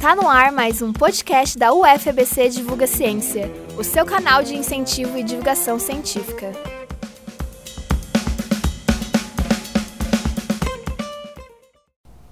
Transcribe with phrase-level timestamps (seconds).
[0.00, 5.18] Tá no ar mais um podcast da UFABC Divulga Ciência, o seu canal de incentivo
[5.18, 6.52] e divulgação científica.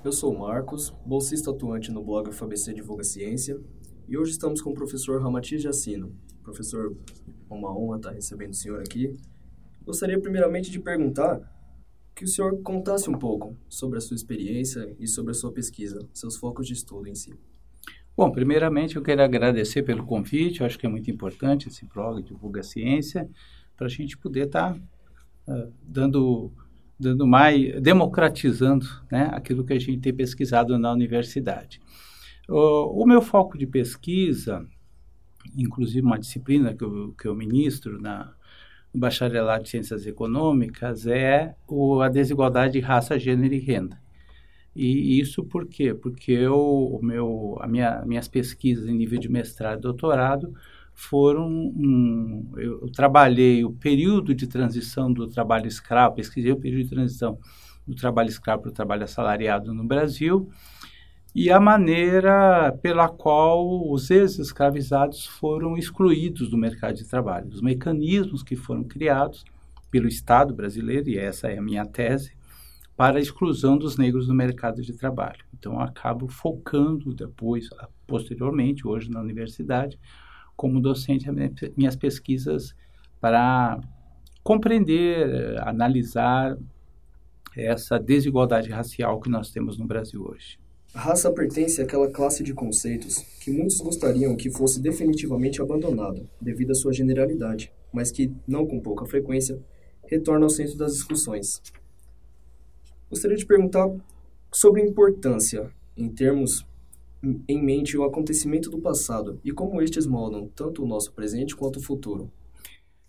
[0.05, 3.61] Eu sou o Marcos, bolsista atuante no blog UFABC Divulga Ciência,
[4.07, 6.14] e hoje estamos com o professor Ramati Jacino.
[6.45, 6.96] Professor,
[7.51, 9.12] uma honra estar recebendo o senhor aqui.
[9.85, 11.41] Gostaria primeiramente de perguntar
[12.14, 15.98] que o senhor contasse um pouco sobre a sua experiência e sobre a sua pesquisa,
[16.14, 17.34] seus focos de estudo em si.
[18.16, 22.23] Bom, primeiramente eu quero agradecer pelo convite, eu acho que é muito importante esse blog
[22.23, 23.29] Divulga Ciência,
[23.77, 24.80] para a gente poder estar tá,
[25.52, 26.51] uh, dando,
[26.98, 31.79] dando mais, democratizando né, aquilo que a gente tem pesquisado na universidade.
[32.48, 34.67] O, o meu foco de pesquisa,
[35.55, 38.33] inclusive uma disciplina que eu, que eu ministro na,
[38.95, 44.01] bacharelado de Ciências Econômicas, é o, a desigualdade de raça, gênero e renda.
[44.77, 45.94] E isso por quê?
[45.94, 50.52] Porque eu, o meu, a minha, minhas pesquisas em nível de mestrado e doutorado
[50.94, 51.48] foram.
[51.48, 56.91] Um, eu, eu, trabalhei o período de transição do trabalho escravo, pesquisei o período de
[56.91, 57.38] transição
[57.86, 60.50] do trabalho escravo para o trabalho assalariado no Brasil
[61.38, 68.42] e a maneira pela qual os ex-escravizados foram excluídos do mercado de trabalho, os mecanismos
[68.42, 69.44] que foram criados
[69.91, 72.32] pelo Estado brasileiro, e essa é a minha tese,
[72.97, 75.44] para a exclusão dos negros do mercado de trabalho.
[75.52, 77.69] Então, acabo focando depois,
[78.06, 79.98] posteriormente, hoje na universidade,
[80.56, 81.27] como docente,
[81.77, 82.75] minhas pesquisas
[83.20, 83.78] para
[84.42, 86.56] compreender, analisar
[87.55, 90.58] essa desigualdade racial que nós temos no Brasil hoje.
[90.94, 96.70] A raça pertence àquela classe de conceitos que muitos gostariam que fosse definitivamente abandonada, devido
[96.70, 99.58] à sua generalidade, mas que, não com pouca frequência,
[100.06, 101.60] retorna ao centro das discussões.
[103.09, 103.89] Gostaria de perguntar
[104.53, 106.67] sobre a importância, em termos
[107.49, 111.78] em mente o acontecimento do passado e como estes moldam tanto o nosso presente quanto
[111.78, 112.31] o futuro.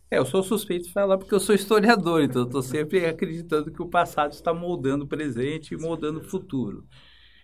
[0.09, 3.71] É, eu sou suspeito de falar porque eu sou historiador, então eu estou sempre acreditando
[3.71, 6.85] que o passado está moldando o presente e moldando o futuro.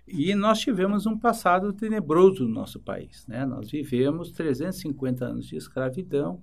[0.07, 3.25] E nós tivemos um passado tenebroso no nosso país.
[3.27, 3.45] Né?
[3.45, 6.41] Nós vivemos 350 anos de escravidão,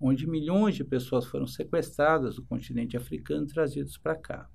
[0.00, 4.48] onde milhões de pessoas foram sequestradas do continente africano e trazidas para cá.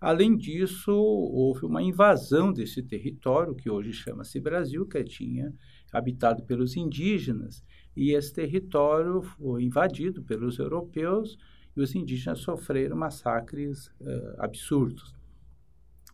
[0.00, 5.54] Além disso, houve uma invasão desse território, que hoje chama-se Brasil, que tinha
[5.92, 7.64] habitado pelos indígenas,
[7.96, 11.38] e esse território foi invadido pelos europeus
[11.74, 15.14] e os indígenas sofreram massacres uh, absurdos.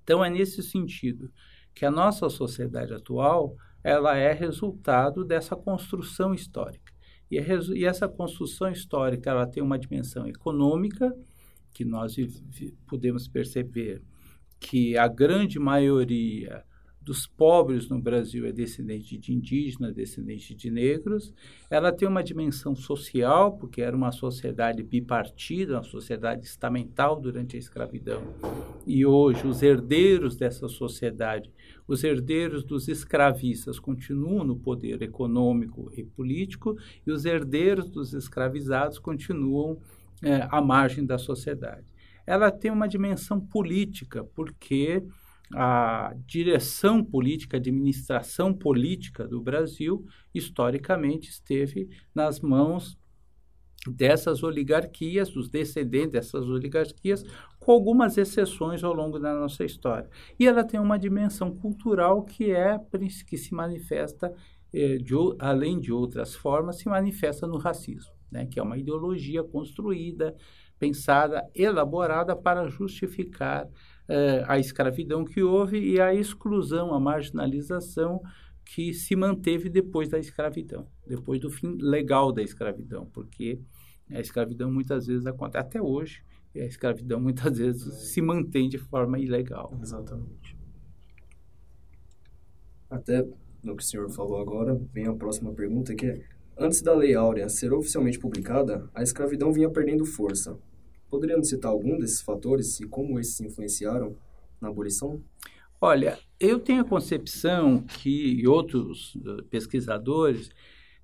[0.03, 1.31] Então, é nesse sentido
[1.75, 6.93] que a nossa sociedade atual ela é resultado dessa construção histórica.
[7.31, 7.39] E,
[7.75, 11.13] e essa construção histórica ela tem uma dimensão econômica,
[11.73, 12.17] que nós
[12.87, 14.03] podemos perceber
[14.61, 16.65] que a grande maioria
[17.05, 21.35] dos pobres no Brasil é descendente de indígenas, descendente de negros.
[21.69, 27.59] Ela tem uma dimensão social, porque era uma sociedade bipartida, uma sociedade estamental durante a
[27.59, 28.23] escravidão.
[28.87, 31.51] E hoje os herdeiros dessa sociedade,
[31.89, 38.99] os herdeiros dos escravistas continuam no poder econômico e político, e os herdeiros dos escravizados
[39.01, 39.81] continuam
[40.23, 41.87] é, à margem da sociedade.
[42.27, 45.05] Ela tem uma dimensão política, porque
[45.55, 52.97] a direção política, a administração política do Brasil, historicamente esteve nas mãos
[53.87, 57.25] dessas oligarquias, dos descendentes dessas oligarquias,
[57.59, 60.09] com algumas exceções ao longo da nossa história.
[60.39, 62.79] E ela tem uma dimensão cultural que é
[63.27, 64.33] que se manifesta,
[64.73, 69.45] eh, de, além de outras formas, se manifesta no racismo né, que é uma ideologia
[69.45, 70.35] construída,
[70.79, 73.69] pensada, elaborada para justificar
[74.09, 78.21] eh, a escravidão que houve e a exclusão, a marginalização
[78.65, 83.61] que se manteve depois da escravidão, depois do fim legal da escravidão, porque
[84.11, 88.79] a escravidão muitas vezes acontece até hoje, e a escravidão muitas vezes se mantém de
[88.79, 89.79] forma ilegal.
[89.81, 90.57] Exatamente.
[92.91, 93.27] Até
[93.63, 97.15] no que o senhor falou agora, vem a próxima pergunta, que é Antes da Lei
[97.15, 100.59] Áurea ser oficialmente publicada, a escravidão vinha perdendo força.
[101.09, 104.15] Poderíamos citar algum desses fatores e como esses influenciaram
[104.61, 105.23] na abolição?
[105.81, 110.51] Olha, eu tenho a concepção que, e outros uh, pesquisadores,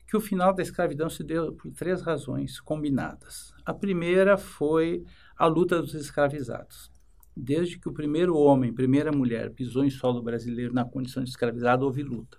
[0.07, 3.53] que o final da escravidão se deu por três razões combinadas.
[3.65, 5.05] A primeira foi
[5.37, 6.91] a luta dos escravizados.
[7.37, 11.85] Desde que o primeiro homem, primeira mulher pisou em solo brasileiro na condição de escravizado,
[11.85, 12.39] houve luta.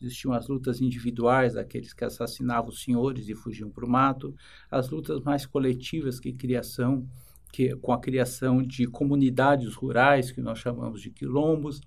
[0.00, 4.34] Existiam as lutas individuais, aqueles que assassinavam os senhores e fugiam para o mato,
[4.70, 7.06] as lutas mais coletivas que criação,
[7.52, 11.80] que com a criação de comunidades rurais que nós chamamos de quilombos,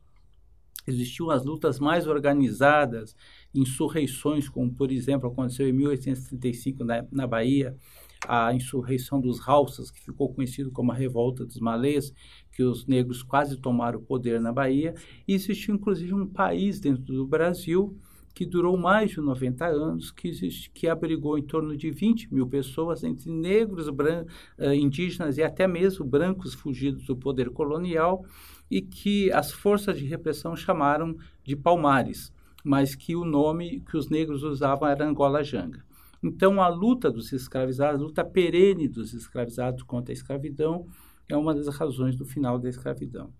[0.88, 3.16] existiam as lutas mais organizadas,
[3.54, 7.78] insurreições, como, por exemplo, aconteceu em 1835 na, na Bahia,
[8.27, 12.13] a insurreição dos Halsas, que ficou conhecido como a Revolta dos Malês,
[12.51, 14.94] que os negros quase tomaram o poder na Bahia.
[15.27, 17.97] E existiu, inclusive, um país dentro do Brasil
[18.33, 22.47] que durou mais de 90 anos, que, existe, que abrigou em torno de 20 mil
[22.47, 24.25] pessoas, entre negros, bran,
[24.57, 28.25] uh, indígenas e até mesmo brancos fugidos do poder colonial,
[28.69, 32.33] e que as forças de repressão chamaram de Palmares,
[32.63, 35.83] mas que o nome que os negros usavam era Angola Janga.
[36.23, 40.85] Então, a luta dos escravizados, a luta perene dos escravizados contra a escravidão,
[41.27, 43.33] é uma das razões do final da escravidão.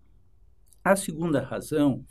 [0.84, 2.04] A segunda razão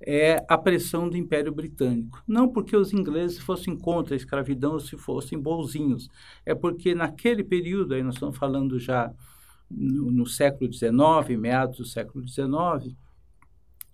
[0.00, 2.22] é a pressão do Império Britânico.
[2.26, 6.08] Não porque os ingleses fossem contra a escravidão ou se fossem bonzinhos,
[6.44, 9.12] é porque naquele período, aí nós estamos falando já
[9.70, 12.96] no, no século XIX, meados do século XIX,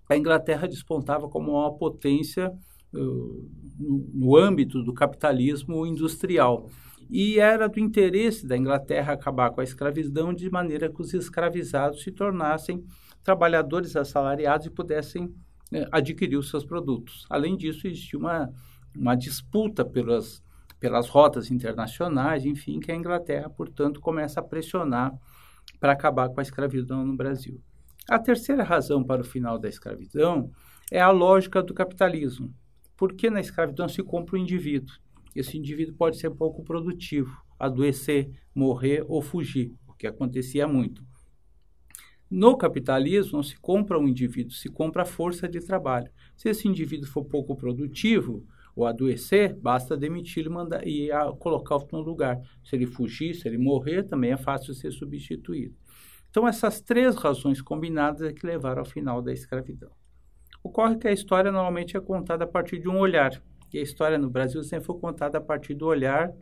[0.08, 2.52] a Inglaterra despontava como uma potência
[2.92, 6.68] no, âmbito do capitalismo industrial.
[7.10, 12.02] E era do interesse da Inglaterra acabar com a escravidão de maneira que os escravizados
[12.02, 12.84] se tornassem
[13.22, 15.34] trabalhadores assalariados e pudessem
[15.70, 17.26] né, adquirir os seus produtos.
[17.28, 18.50] Além disso, existia uma,
[18.96, 20.42] uma disputa pelas,
[20.80, 25.12] pelas rotas internacionais, enfim, que a Inglaterra, portanto, começa a pressionar
[25.78, 27.60] para acabar com a escravidão no Brasil.
[28.08, 30.50] A terceira razão para o final da escravidão
[30.90, 32.52] é a lógica do capitalismo.
[32.96, 34.94] Porque na escravidão se compra o um indivíduo.
[35.34, 41.02] Esse indivíduo pode ser pouco produtivo, adoecer, morrer ou fugir, o que acontecia muito.
[42.30, 46.10] No capitalismo, não se compra um indivíduo, se compra a força de trabalho.
[46.34, 48.42] Se esse indivíduo for pouco produtivo
[48.74, 52.40] ou adoecer, basta demitir-lo e colocar outro no lugar.
[52.64, 55.74] Se ele fugir, se ele morrer, também é fácil ser substituído.
[56.30, 59.90] Então, essas três razões combinadas é que levaram ao final da escravidão.
[60.62, 63.42] Ocorre que a história normalmente é contada a partir de um olhar,
[63.72, 66.32] e a história no Brasil sempre foi contada a partir do olhar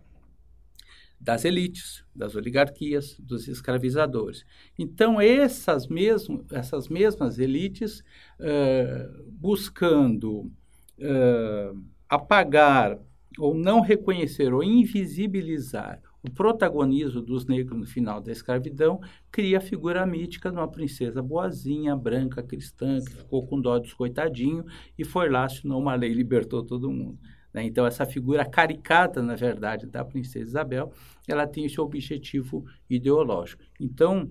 [1.20, 4.46] das elites, das oligarquias, dos escravizadores.
[4.78, 8.02] Então, essas, mesmo, essas mesmas elites,
[8.40, 10.50] uh, buscando
[10.98, 12.98] uh, apagar
[13.38, 19.00] ou não reconhecer ou invisibilizar o protagonismo dos negros no final da escravidão,
[19.30, 23.94] cria a figura mítica de uma princesa boazinha, branca, cristã, que ficou com dó dos
[23.94, 24.64] coitadinhos
[24.98, 27.18] e foi lá, assinou uma lei e libertou todo mundo.
[27.52, 27.64] Né?
[27.64, 30.92] Então, essa figura caricata, na verdade, da princesa Isabel,
[31.26, 33.62] ela tem esse objetivo ideológico.
[33.80, 34.30] Então,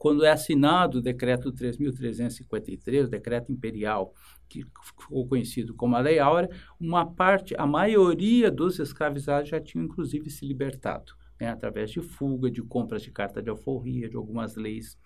[0.00, 4.14] quando é assinado o decreto 3.353, o decreto imperial,
[4.48, 6.48] que ficou conhecido como a Lei Áurea,
[6.80, 12.50] uma parte, a maioria dos escravizados já tinham inclusive se libertado, né, através de fuga,
[12.50, 14.96] de compras de carta de alforria, de algumas leis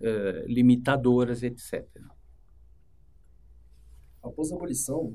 [0.00, 1.86] uh, limitadoras, etc.
[4.22, 5.14] Após a abolição,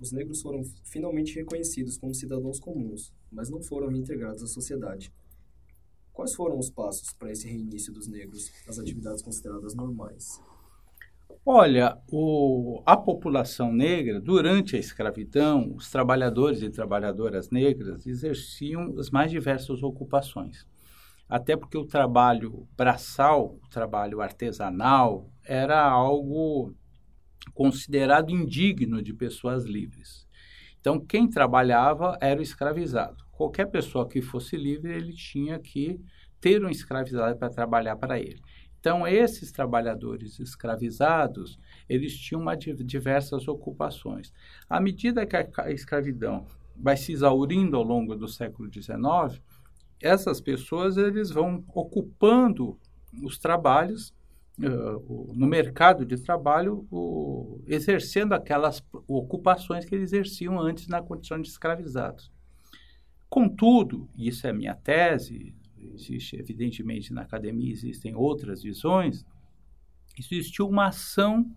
[0.00, 5.12] os negros foram finalmente reconhecidos como cidadãos comuns, mas não foram reintegrados à sociedade.
[6.12, 10.40] Quais foram os passos para esse reinício dos negros às atividades consideradas normais?
[11.44, 19.10] Olha, o, a população negra, durante a escravidão, os trabalhadores e trabalhadoras negras exerciam as
[19.10, 20.64] mais diversas ocupações.
[21.28, 26.74] Até porque o trabalho braçal, o trabalho artesanal, era algo
[27.54, 30.28] considerado indigno de pessoas livres.
[30.80, 33.21] Então, quem trabalhava era o escravizado.
[33.32, 36.00] Qualquer pessoa que fosse livre, ele tinha que
[36.40, 38.40] ter um escravizado para trabalhar para ele.
[38.78, 41.56] Então, esses trabalhadores escravizados,
[41.88, 42.44] eles tinham
[42.84, 44.32] diversas ocupações.
[44.68, 46.46] À medida que a escravidão
[46.76, 49.40] vai se exaurindo ao longo do século XIX,
[50.00, 52.76] essas pessoas eles vão ocupando
[53.22, 54.12] os trabalhos
[54.58, 56.84] uh, no mercado de trabalho,
[57.68, 62.32] exercendo aquelas ocupações que eles exerciam antes na condição de escravizados.
[63.32, 69.24] Contudo, isso é minha tese, existe evidentemente na academia existem outras visões,
[70.18, 71.50] existiu uma ação,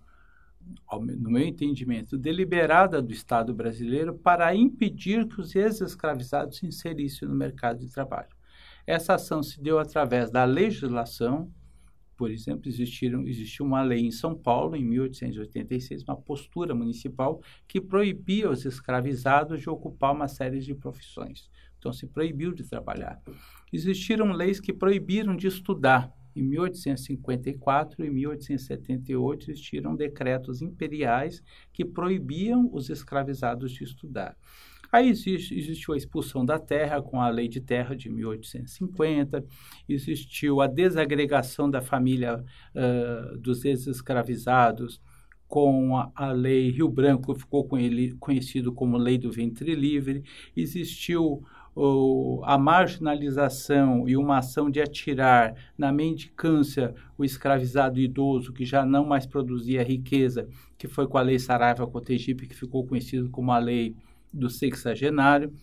[0.89, 7.35] no meu entendimento, deliberada do Estado brasileiro para impedir que os ex-escravizados se inserissem no
[7.35, 8.29] mercado de trabalho.
[8.87, 11.51] Essa ação se deu através da legislação
[12.17, 17.81] por exemplo, existiram, existiu uma lei em São Paulo, em 1886, uma postura municipal que
[17.81, 21.49] proibia os escravizados de ocupar uma série de profissões.
[21.85, 23.21] Então, se proibiu de trabalhar.
[23.71, 26.11] Existiram leis que proibiram de estudar.
[26.35, 34.35] Em 1854 e 1878 existiram decretos imperiais que proibiam os escravizados de estudar.
[34.91, 39.45] Aí existe, existiu a expulsão da terra com a Lei de Terra de 1850,
[39.87, 44.99] existiu a desagregação da família uh, dos ex-escravizados
[45.47, 50.23] com a, a, lei Rio Branco, ficou com ele, conhecido como Lei do Ventre Livre,
[50.55, 51.43] existiu
[51.75, 58.85] o, a marginalização e uma ação de atirar na mendicância o escravizado idoso que já
[58.85, 63.51] não mais produzia riqueza, que foi com a Lei Saraiva Cotegipe, que ficou conhecido como
[63.51, 63.93] a Lei
[64.33, 65.53] do Sexagenário.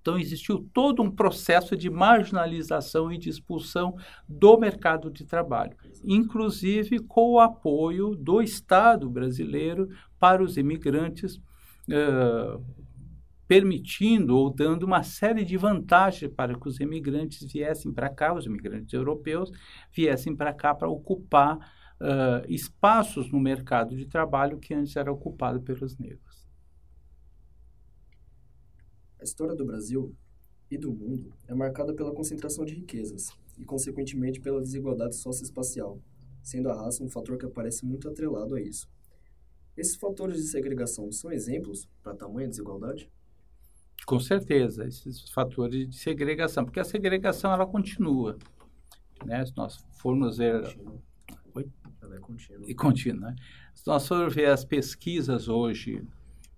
[0.00, 3.96] Então, existiu todo um processo de marginalização e de expulsão
[4.28, 12.60] do mercado de trabalho, inclusive com o apoio do Estado brasileiro para os imigrantes, uh,
[13.52, 18.46] permitindo ou dando uma série de vantagens para que os imigrantes viessem para cá, os
[18.46, 19.52] imigrantes europeus
[19.94, 21.58] viessem para cá para ocupar
[22.00, 26.48] uh, espaços no mercado de trabalho que antes era ocupado pelos negros.
[29.20, 30.16] A história do Brasil
[30.70, 36.00] e do mundo é marcada pela concentração de riquezas e, consequentemente, pela desigualdade socioespacial,
[36.42, 38.88] sendo a raça um fator que aparece muito atrelado a isso.
[39.76, 43.12] Esses fatores de segregação são exemplos para tamanha desigualdade?
[44.06, 48.36] Com certeza, esses fatores de segregação, porque a segregação ela continua.
[49.24, 49.44] Né?
[49.44, 50.62] Se nós formos ver.
[50.62, 51.02] Contínua.
[51.54, 51.68] Oi?
[52.02, 52.70] Ela é contínua.
[52.70, 53.30] E contínua.
[53.30, 53.36] Né?
[53.74, 56.02] Se nós formos ver as pesquisas hoje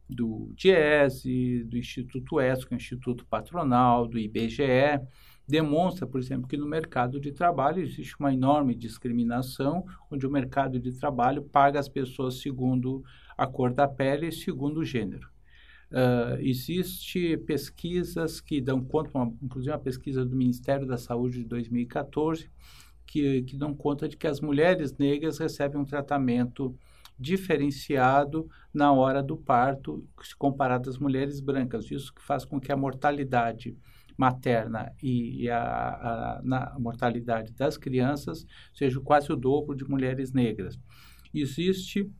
[0.09, 5.01] do DIESE, do Instituto ESCO, é Instituto Patronal, do IBGE,
[5.47, 10.79] demonstra, por exemplo, que no mercado de trabalho existe uma enorme discriminação, onde o mercado
[10.79, 13.05] de trabalho paga as pessoas segundo
[13.37, 15.34] a cor da pele e segundo o gênero.
[15.95, 21.45] Uh, existe pesquisas que dão conta, uma, inclusive uma pesquisa do Ministério da Saúde de
[21.45, 22.51] 2014,
[23.07, 26.77] que, que dão conta de que as mulheres negras recebem um tratamento
[27.17, 31.89] diferenciado na hora do parto, se comparado às mulheres brancas.
[31.89, 33.79] Isso que faz com que a mortalidade
[34.17, 40.77] materna e a, a, a mortalidade das crianças seja quase o dobro de mulheres negras.
[41.33, 42.11] Existe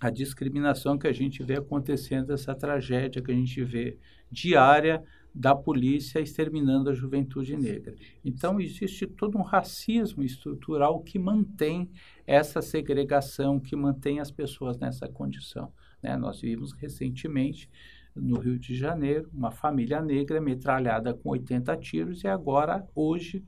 [0.00, 3.98] a discriminação que a gente vê acontecendo, essa tragédia que a gente vê
[4.30, 5.02] diária
[5.34, 7.94] da polícia exterminando a juventude negra.
[8.24, 11.90] Então, existe todo um racismo estrutural que mantém
[12.26, 15.72] essa segregação, que mantém as pessoas nessa condição.
[16.02, 16.16] Né?
[16.16, 17.70] Nós vimos recentemente,
[18.16, 23.44] no Rio de Janeiro, uma família negra metralhada com 80 tiros, e agora, hoje,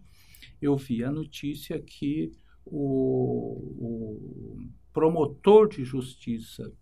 [0.62, 2.30] eu vi a notícia que
[2.64, 6.72] o, o promotor de justiça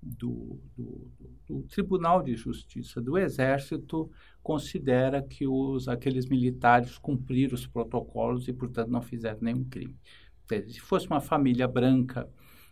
[0.00, 1.10] do, do,
[1.46, 4.10] do, Tribunal de Justiça do Exército
[4.42, 9.96] considera que os, aqueles militares cumpriram os protocolos e, portanto, não fizeram nenhum crime.
[10.68, 12.28] Se fosse uma família branca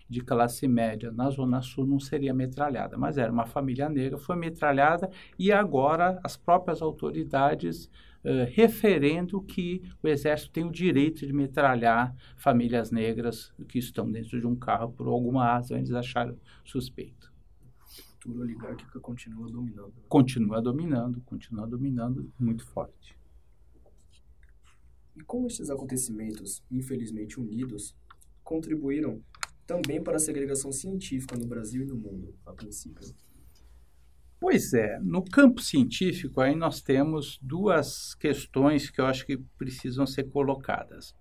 [0.08, 4.36] de classe média na Zona Sul, não seria metralhada, mas era uma família negra, foi
[4.36, 7.90] metralhada e agora as próprias autoridades
[8.26, 14.40] Uh, referendo que o Exército tem o direito de metralhar famílias negras que estão dentro
[14.40, 17.32] de um carro por alguma razão eles acharam suspeito.
[17.80, 19.94] A estrutura oligárquica continua dominando.
[19.94, 20.02] Né?
[20.08, 23.16] Continua dominando, continua dominando muito forte.
[25.14, 27.94] E como estes acontecimentos, infelizmente unidos,
[28.42, 29.22] contribuíram
[29.64, 33.06] também para a segregação científica no Brasil e no mundo, a princípio?
[34.38, 40.06] Pois é, no campo científico aí nós temos duas questões que eu acho que precisam
[40.06, 41.14] ser colocadas.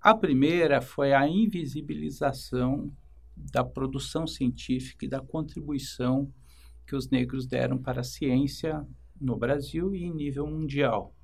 [0.00, 2.92] A primeira foi a invisibilização
[3.36, 6.30] da produção científica e da contribuição
[6.86, 8.86] que os negros deram para a ciência
[9.18, 11.14] no Brasil e em nível mundial.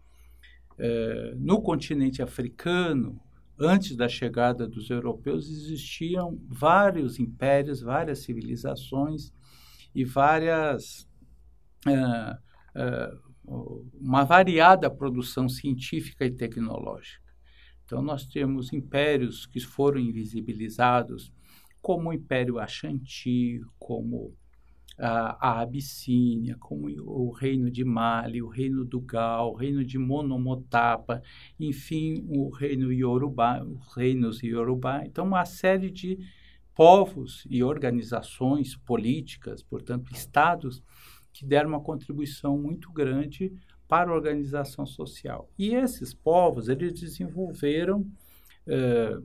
[0.79, 3.21] É, no continente africano,
[3.59, 9.33] antes da chegada dos europeus, existiam vários impérios, várias civilizações
[9.95, 11.09] e várias
[13.93, 17.29] uma variada produção científica e tecnológica.
[17.85, 21.33] Então, nós temos impérios que foram invisibilizados,
[21.81, 24.37] como o Império Ashanti, como
[24.99, 29.97] a, a Abissínia, como o Reino de Mali, o Reino do Gal, o Reino de
[29.99, 31.23] Monomotapa,
[31.59, 35.05] enfim, o Reino Yorubá, os reinos Yorubá.
[35.07, 36.19] Então, uma série de
[36.75, 40.83] povos e organizações políticas, portanto, estados,
[41.39, 43.53] que deram uma contribuição muito grande
[43.87, 45.49] para a organização social.
[45.57, 48.05] E esses povos, eles desenvolveram
[48.67, 49.17] eh,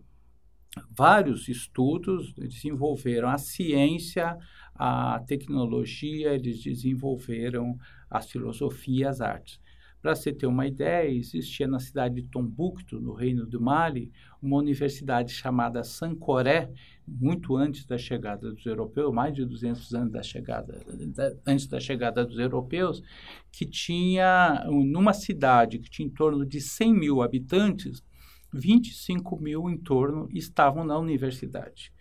[0.96, 4.38] vários estudos, desenvolveram a ciência,
[4.76, 7.76] a tecnologia, eles desenvolveram
[8.08, 9.60] as filosofias, as artes.
[10.04, 14.58] Para você ter uma ideia, existia na cidade de Tombuctu, no Reino do Mali, uma
[14.58, 16.70] universidade chamada Sancoré,
[17.08, 21.80] muito antes da chegada dos europeus, mais de 200 anos da chegada, da, antes da
[21.80, 23.02] chegada dos europeus,
[23.50, 28.04] que tinha, numa cidade que tinha em torno de 100 mil habitantes,
[28.52, 31.94] 25 mil em torno estavam na universidade.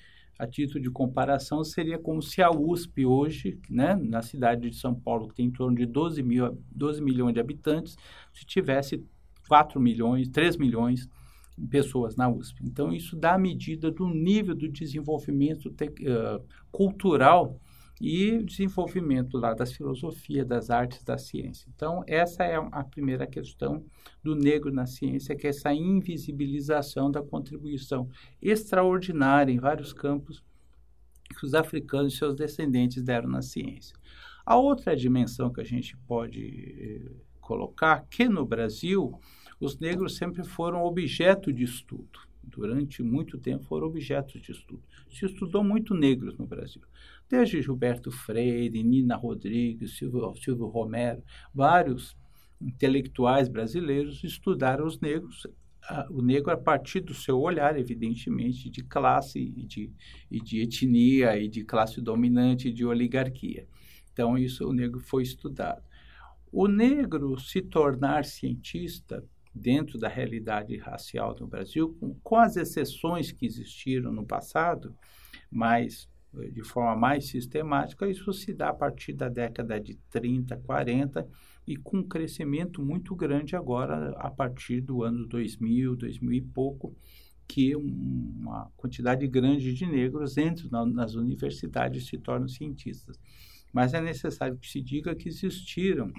[0.42, 4.92] A título de comparação, seria como se a USP hoje, né, na cidade de São
[4.92, 7.96] Paulo, que tem em torno de 12, mil, 12 milhões de habitantes,
[8.34, 9.04] se tivesse
[9.46, 11.08] 4 milhões, 3 milhões
[11.56, 12.64] de pessoas na USP.
[12.64, 17.56] Então, isso dá a medida do nível do desenvolvimento te, uh, cultural
[18.02, 21.68] e desenvolvimento lá das filosofias, das artes, da ciência.
[21.73, 23.85] Então, essa é a primeira questão
[24.25, 28.11] do negro na ciência, que é essa invisibilização da contribuição
[28.42, 30.42] extraordinária em vários campos
[31.38, 33.97] que os africanos e seus descendentes deram na ciência.
[34.44, 39.16] A outra dimensão que a gente pode eh, colocar, que no Brasil,
[39.61, 42.18] os negros sempre foram objeto de estudo.
[42.42, 44.82] Durante muito tempo foram objetos de estudo.
[45.09, 46.82] Se estudou muito negros no Brasil
[47.32, 51.24] desde Gilberto Freire, Nina Rodrigues, Silvio, Silvio Romero,
[51.54, 52.14] vários
[52.60, 55.46] intelectuais brasileiros estudaram os negros,
[56.10, 59.90] o negro a partir do seu olhar, evidentemente, de classe e de,
[60.30, 63.66] e de etnia e de classe dominante e de oligarquia.
[64.12, 65.82] Então, isso o negro foi estudado.
[66.52, 69.24] O negro se tornar cientista
[69.54, 74.94] dentro da realidade racial no Brasil, com, com as exceções que existiram no passado,
[75.50, 81.28] mas de forma mais sistemática, isso se dá a partir da década de 30, 40
[81.66, 86.96] e com um crescimento muito grande agora a partir do ano 2000, 2000 e pouco,
[87.46, 93.20] que uma quantidade grande de negros entram na, nas universidades e se tornam cientistas.
[93.72, 96.10] Mas é necessário que se diga que existiram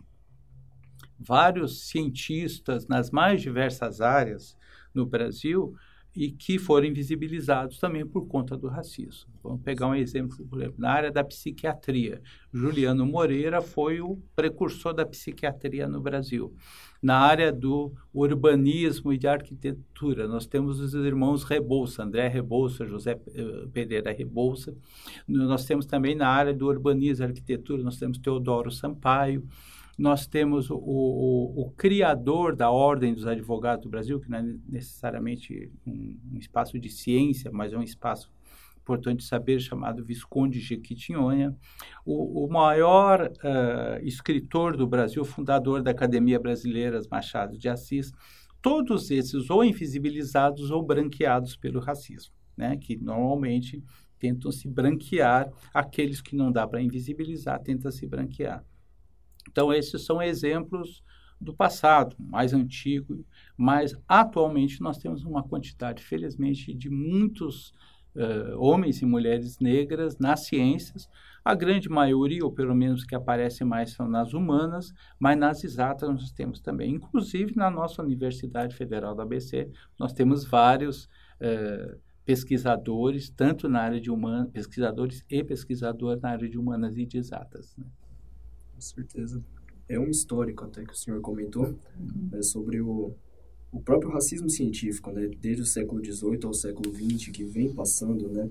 [1.18, 4.56] vários cientistas nas mais diversas áreas
[4.94, 5.76] no Brasil
[6.16, 9.32] e que foram invisibilizados também por conta do racismo.
[9.42, 10.38] Vamos pegar um exemplo,
[10.78, 12.22] na área da psiquiatria.
[12.54, 16.54] Juliano Moreira foi o precursor da psiquiatria no Brasil.
[17.02, 23.20] Na área do urbanismo e de arquitetura, nós temos os irmãos Rebouça, André Rebouça, José
[23.34, 24.74] eh, Pereira Rebouça.
[25.28, 29.46] Nós temos também na área do urbanismo e arquitetura, nós temos Teodoro Sampaio
[29.98, 34.56] nós temos o, o, o, criador da Ordem dos Advogados do Brasil, que não é
[34.68, 38.32] necessariamente um, um espaço de ciência, mas é um espaço
[38.82, 41.56] importante saber, chamado Visconde Jequitinhonha,
[42.06, 48.12] o, o maior uh, escritor do Brasil, fundador da Academia Brasileira Machado de Assis,
[48.62, 52.76] todos esses ou invisibilizados ou branqueados pelo racismo, né?
[52.78, 53.84] que normalmente
[54.20, 58.64] tentam se branquear, aqueles que não dá para invisibilizar, tentam se branquear.
[59.50, 61.04] Então, esses são exemplos
[61.40, 63.26] do passado, mais antigo,
[63.58, 67.74] mas atualmente nós temos uma quantidade, felizmente, de muitos
[68.16, 71.10] uh, homens e mulheres negras nas ciências.
[71.44, 76.10] A grande maioria, ou pelo menos que aparece mais, são nas humanas, mas nas exatas
[76.10, 76.92] nós temos também.
[76.92, 84.00] Inclusive, na nossa Universidade Federal da ABC, nós temos vários uh, pesquisadores, tanto na área
[84.00, 87.76] de humanas, pesquisadores e pesquisadoras na área de humanas e de exatas.
[87.78, 87.86] Né?
[88.84, 89.44] Certeza.
[89.88, 91.76] É um histórico até que o senhor comentou
[92.32, 93.14] né, sobre o,
[93.72, 98.30] o próprio racismo científico, né, desde o século XVIII ao século XX, que vem passando,
[98.30, 98.50] né,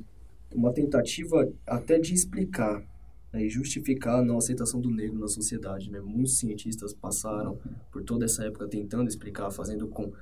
[0.55, 2.85] uma tentativa até de explicar
[3.33, 5.91] né, e justificar a não aceitação do negro na sociedade.
[5.91, 6.01] Né?
[6.01, 7.59] Muitos cientistas passaram
[7.91, 10.13] por toda essa época tentando explicar, fazendo com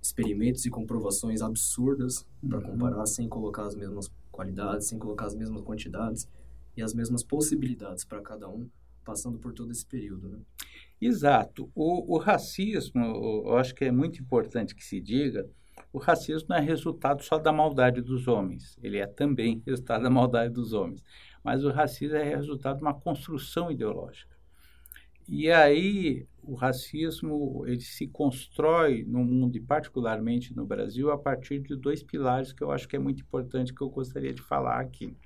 [0.00, 2.64] experimentos e comprovações absurdas para uhum.
[2.64, 6.28] comparar, sem colocar as mesmas qualidades, sem colocar as mesmas quantidades
[6.76, 8.68] e as mesmas possibilidades para cada um
[9.04, 10.28] passando por todo esse período.
[10.28, 10.38] Né?
[11.00, 11.70] Exato.
[11.74, 13.04] O, o racismo,
[13.46, 15.48] eu acho que é muito importante que se diga,
[15.92, 20.10] o racismo não é resultado só da maldade dos homens, ele é também resultado da
[20.10, 21.04] maldade dos homens.
[21.42, 24.34] Mas o racismo é resultado de uma construção ideológica.
[25.28, 31.60] E aí o racismo ele se constrói no mundo e particularmente no Brasil a partir
[31.60, 34.80] de dois pilares que eu acho que é muito importante que eu gostaria de falar
[34.80, 35.16] aqui.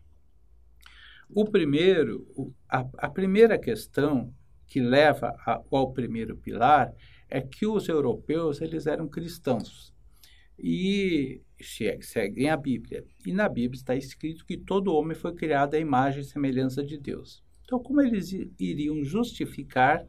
[1.31, 2.27] O primeiro,
[2.69, 4.33] a, a primeira questão
[4.67, 6.93] que leva a, ao primeiro pilar
[7.29, 9.93] é que os europeus eles eram cristãos
[10.59, 11.43] e
[12.01, 13.05] seguem a Bíblia.
[13.27, 16.99] E na Bíblia está escrito que todo homem foi criado à imagem e semelhança de
[16.99, 17.43] Deus.
[17.65, 20.05] Então, como eles iriam justificar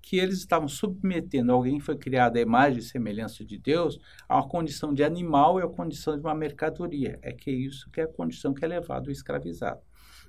[0.00, 4.36] que eles estavam submetendo alguém que foi criado à imagem e semelhança de Deus a
[4.36, 7.18] uma condição de animal e a condição de uma mercadoria?
[7.22, 9.80] É que é isso que é a condição que é levado ao escravizado.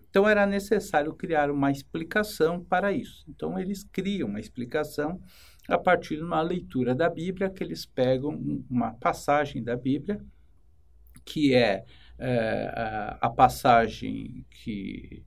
[0.09, 3.23] Então era necessário criar uma explicação para isso.
[3.29, 5.19] Então eles criam uma explicação
[5.67, 10.19] a partir de uma leitura da Bíblia, que eles pegam uma passagem da Bíblia,
[11.23, 11.85] que é,
[12.17, 15.23] é a passagem que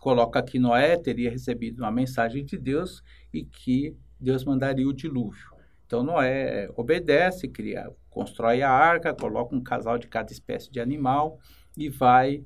[0.00, 5.54] coloca que Noé teria recebido uma mensagem de Deus e que Deus mandaria o dilúvio.
[5.86, 11.38] Então Noé obedece, cria, constrói a arca, coloca um casal de cada espécie de animal
[11.76, 12.44] e vai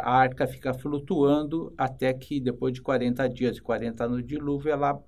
[0.00, 4.70] a arca fica flutuando até que depois de 40 dias e 40 anos de dilúvio,
[4.70, 5.00] ela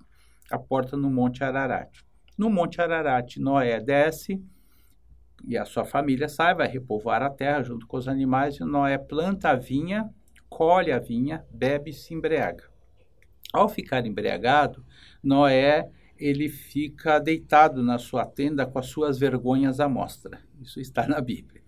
[0.51, 1.89] aporta no Monte Ararat.
[2.37, 4.43] No Monte Ararat, Noé desce
[5.45, 8.97] e a sua família sai, vai repovoar a terra junto com os animais, e Noé
[8.97, 10.09] planta a vinha,
[10.49, 12.63] colhe a vinha, bebe e se embriaga.
[13.53, 14.83] Ao ficar embriagado,
[15.23, 20.39] Noé ele fica deitado na sua tenda com as suas vergonhas à mostra.
[20.59, 21.61] Isso está na Bíblia.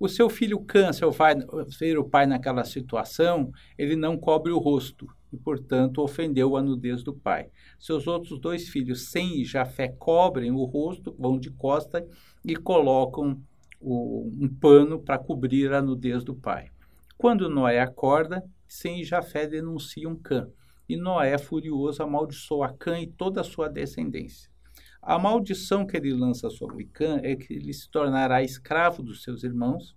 [0.00, 1.34] O seu filho seu pai,
[1.78, 7.02] ver o pai naquela situação, ele não cobre o rosto e, portanto, ofendeu a nudez
[7.02, 7.50] do pai.
[7.78, 12.06] Seus outros dois filhos, Sem e Jafé, cobrem o rosto, vão de costa
[12.44, 13.42] e colocam
[13.80, 16.70] o, um pano para cobrir a nudez do pai.
[17.16, 20.48] Quando Noé acorda, Sem e Jafé denunciam Cã
[20.88, 24.48] e Noé, furioso, amaldiçoa Cã e toda a sua descendência.
[25.02, 29.42] A maldição que ele lança sobre Cã é que ele se tornará escravo dos seus
[29.44, 29.96] irmãos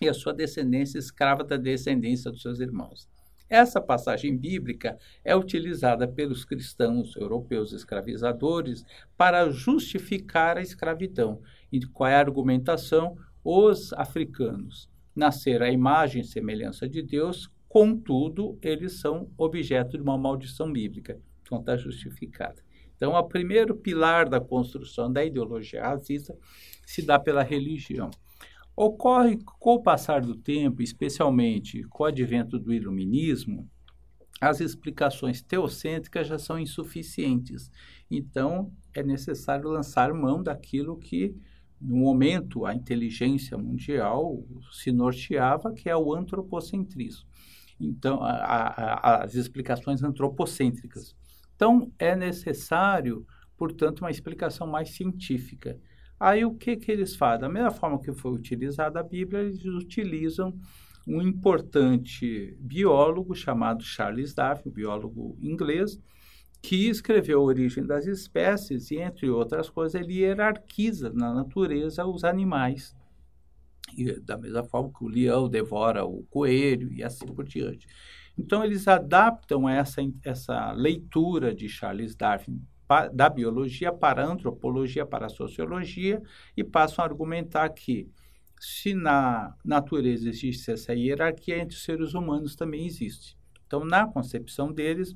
[0.00, 3.08] e a sua descendência escrava da descendência dos seus irmãos.
[3.48, 8.84] Essa passagem bíblica é utilizada pelos cristãos europeus escravizadores
[9.16, 11.42] para justificar a escravidão.
[11.70, 13.16] E qual é a argumentação?
[13.44, 20.18] Os africanos nasceram à imagem e semelhança de Deus, Contudo, eles são objeto de uma
[20.18, 22.61] maldição bíblica, então está justificada.
[23.02, 26.38] Então, o primeiro pilar da construção da ideologia racista
[26.86, 28.08] se dá pela religião.
[28.76, 33.68] Ocorre com o passar do tempo, especialmente com o advento do iluminismo,
[34.40, 37.72] as explicações teocêntricas já são insuficientes.
[38.08, 41.34] Então, é necessário lançar mão daquilo que,
[41.80, 47.26] no momento, a inteligência mundial se norteava, que é o antropocentrismo
[47.80, 51.16] então a, a, as explicações antropocêntricas.
[51.62, 53.24] Então é necessário,
[53.56, 55.78] portanto, uma explicação mais científica.
[56.18, 57.42] Aí o que, que eles fazem?
[57.42, 60.58] Da mesma forma que foi utilizada a Bíblia, eles utilizam
[61.06, 66.00] um importante biólogo chamado Charles Darwin, um biólogo inglês,
[66.60, 72.24] que escreveu a origem das espécies e, entre outras coisas, ele hierarquiza na natureza os
[72.24, 72.92] animais
[73.96, 77.86] e da mesma forma que o leão devora o coelho e assim por diante.
[78.38, 82.60] Então, eles adaptam essa, essa leitura de Charles Darwin
[83.12, 86.22] da biologia para a antropologia, para a sociologia,
[86.56, 88.08] e passam a argumentar que,
[88.60, 93.36] se na natureza existe essa hierarquia, entre os seres humanos também existe.
[93.66, 95.14] Então, na concepção deles,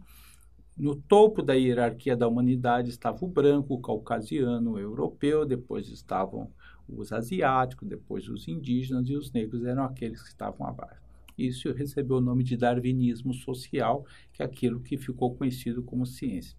[0.77, 6.51] no topo da hierarquia da humanidade estava o branco, o caucasiano, o europeu, depois estavam
[6.89, 11.06] os asiáticos, depois os indígenas e os negros eram aqueles que estavam abaixo.
[11.37, 16.57] Isso recebeu o nome de darwinismo social, que é aquilo que ficou conhecido como ciência.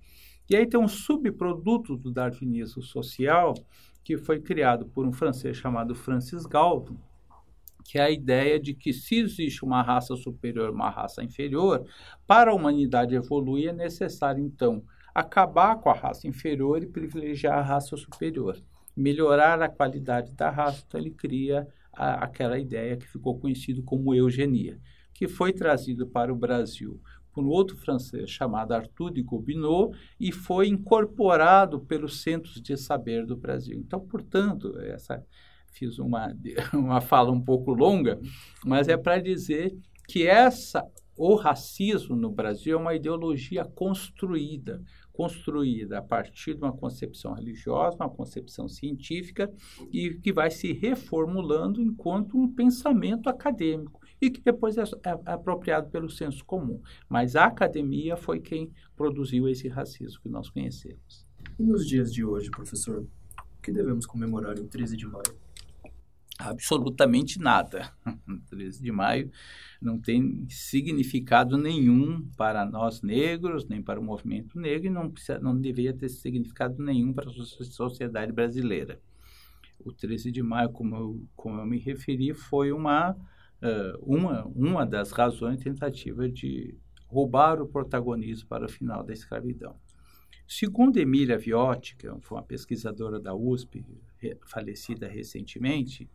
[0.50, 3.54] E aí tem um subproduto do darwinismo social
[4.04, 6.96] que foi criado por um francês chamado Francis Galton,
[7.84, 11.86] que é a ideia de que se existe uma raça superior, uma raça inferior,
[12.26, 17.62] para a humanidade evoluir é necessário então acabar com a raça inferior e privilegiar a
[17.62, 18.62] raça superior
[18.98, 24.14] melhorar a qualidade da raça, então ele cria a, aquela ideia que ficou conhecido como
[24.14, 24.80] eugenia,
[25.14, 27.02] que foi trazido para o Brasil
[27.34, 33.26] por um outro francês chamado Arthur de Gobineau e foi incorporado pelos centros de saber
[33.26, 33.78] do Brasil.
[33.78, 35.24] Então, portanto, essa
[35.72, 36.36] fiz uma,
[36.74, 38.20] uma fala um pouco longa,
[38.66, 39.76] mas é para dizer
[40.08, 40.84] que essa
[41.18, 44.84] o racismo no Brasil é uma ideologia construída,
[45.18, 49.52] construída a partir de uma concepção religiosa, uma concepção científica
[49.92, 55.90] e que vai se reformulando enquanto um pensamento acadêmico e que depois é, é apropriado
[55.90, 56.80] pelo senso comum.
[57.10, 61.26] Mas a academia foi quem produziu esse racismo que nós conhecemos.
[61.58, 65.47] E nos dias de hoje, professor, o que devemos comemorar em 13 de maio?
[66.38, 67.92] Absolutamente nada.
[68.50, 69.32] 13 de maio
[69.82, 75.40] não tem significado nenhum para nós negros, nem para o movimento negro, e não, precisa,
[75.40, 79.00] não deveria ter significado nenhum para a sociedade brasileira.
[79.80, 83.16] O 13 de maio, como eu, como eu me referi, foi uma,
[84.02, 89.76] uma, uma das razões tentativa de roubar o protagonismo para o final da escravidão.
[90.48, 93.86] Segundo Emília Viotti, que foi uma pesquisadora da USP,
[94.46, 96.10] falecida recentemente,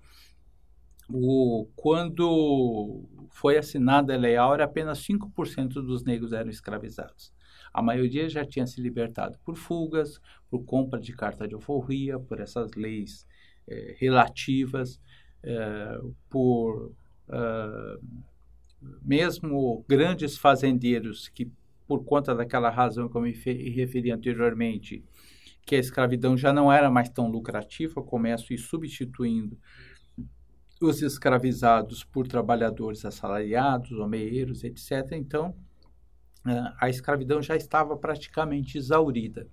[1.14, 7.33] o, quando foi assinada a Lei Áurea, apenas 5% dos negros eram escravizados.
[7.72, 10.20] A maioria já tinha se libertado por fugas,
[10.51, 13.27] por compra de carta de alforria, por essas leis
[13.66, 15.01] eh, relativas,
[15.42, 15.98] eh,
[16.29, 16.92] por
[17.29, 18.27] uh,
[19.03, 21.51] mesmo grandes fazendeiros que,
[21.87, 25.03] por conta daquela razão que eu me referi anteriormente,
[25.64, 29.57] que a escravidão já não era mais tão lucrativa, começam a ir substituindo
[30.82, 35.12] os escravizados por trabalhadores assalariados, homeiros, etc.
[35.12, 35.50] Então,
[36.46, 39.46] uh, a escravidão já estava praticamente exaurida.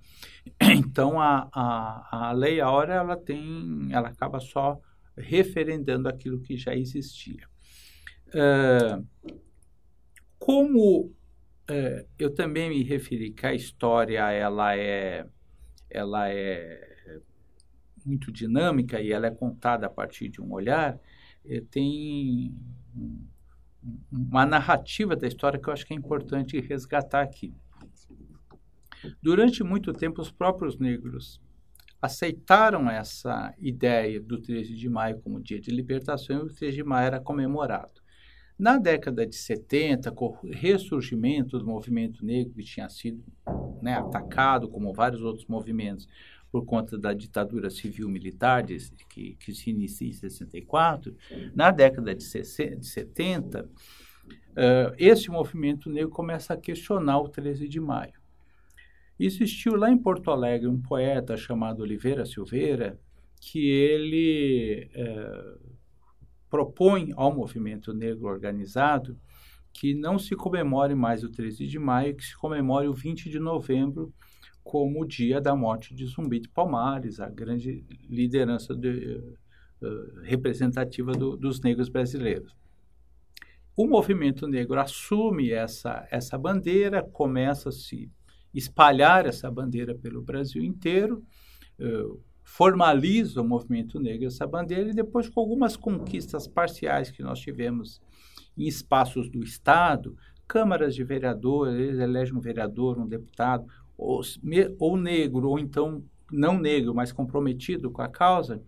[0.62, 4.80] Então, a, a, a lei Áurea, ela tem, ela acaba só
[5.16, 7.48] referendando aquilo que já existia.
[8.30, 9.06] Uh,
[10.38, 15.26] como uh, eu também me referi que a história ela é,
[15.90, 16.90] ela é
[18.06, 21.00] muito dinâmica e ela é contada a partir de um olhar,
[21.72, 22.56] tem
[24.12, 27.54] uma narrativa da história que eu acho que é importante resgatar aqui.
[29.22, 31.42] Durante muito tempo, os próprios negros
[32.02, 36.84] aceitaram essa ideia do 13 de maio como dia de libertação e o 13 de
[36.84, 38.02] maio era comemorado.
[38.58, 43.24] Na década de 70, com o ressurgimento do movimento negro, que tinha sido
[43.82, 46.08] né, atacado, como vários outros movimentos,
[46.52, 48.66] por conta da ditadura civil-militar
[49.10, 51.16] que, que, se inicia em 64,
[51.54, 53.70] na década de, 70, uh,
[54.98, 58.14] esse movimento negro começa a questionar o 13 de maio.
[59.20, 63.00] Existiu lá em Porto Alegre um poeta chamado Oliveira Silveira,
[63.42, 64.90] que ele
[66.50, 69.18] propõe ao movimento negro organizado
[69.72, 73.40] que não se comemore mais o 13 de maio, que se comemore o 20 de
[73.40, 74.14] novembro
[74.64, 79.22] como o dia da morte de Zumbi de Palmares, a grande liderança de,
[79.82, 82.56] uh, representativa do, dos negros brasileiros.
[83.76, 88.12] O movimento negro assume essa, essa bandeira, começa a se
[88.54, 91.24] espalhar essa bandeira pelo Brasil inteiro,
[91.80, 97.40] uh, formaliza o movimento negro essa bandeira e depois com algumas conquistas parciais que nós
[97.40, 98.02] tivemos
[98.58, 100.18] em espaços do Estado,
[100.48, 103.66] câmaras de vereadores, eles elegem um vereador, um deputado,
[104.00, 104.22] ou,
[104.80, 108.64] ou negro, ou então não negro, mas comprometido com a causa,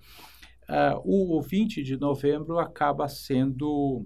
[0.70, 4.06] uh, o 20 de novembro acaba sendo,